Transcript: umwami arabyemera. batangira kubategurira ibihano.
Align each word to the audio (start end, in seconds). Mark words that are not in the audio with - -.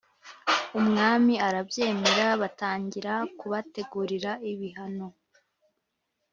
umwami 0.79 1.33
arabyemera. 1.47 2.25
batangira 2.41 3.13
kubategurira 3.39 4.31
ibihano. 4.51 5.07